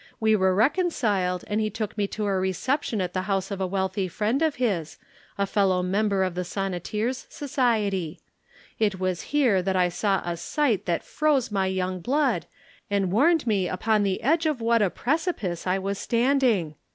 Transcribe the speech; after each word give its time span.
We 0.19 0.35
were 0.35 0.55
reconciled 0.55 1.43
and 1.45 1.61
he 1.61 1.69
took 1.69 1.95
me 1.95 2.07
to 2.07 2.25
a 2.25 2.39
reception 2.39 3.01
at 3.01 3.13
the 3.13 3.21
house 3.29 3.51
of 3.51 3.61
a 3.61 3.67
wealthy 3.67 4.07
friend 4.07 4.41
of 4.41 4.55
his, 4.55 4.97
a 5.37 5.45
fellow 5.45 5.83
member 5.83 6.23
of 6.23 6.33
the 6.33 6.41
Sonneteers' 6.41 7.27
Society. 7.31 8.19
It 8.79 8.99
was 8.99 9.21
here 9.29 9.61
that 9.61 9.75
I 9.75 9.89
saw 9.89 10.23
a 10.25 10.37
sight 10.37 10.85
that 10.87 11.03
froze 11.03 11.51
my 11.51 11.67
young 11.67 11.99
blood 11.99 12.47
and 12.89 13.11
warned 13.11 13.45
me 13.45 13.69
upon 13.69 14.01
the 14.01 14.23
edge 14.23 14.47
of 14.47 14.59
what 14.59 14.81
a 14.81 14.89
precipice 14.89 15.67
I 15.67 15.77
was 15.77 15.99
standing. 15.99 16.73